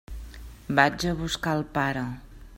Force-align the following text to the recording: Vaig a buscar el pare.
Vaig 0.79 1.05
a 1.11 1.13
buscar 1.21 1.55
el 1.61 1.65
pare. 1.77 2.07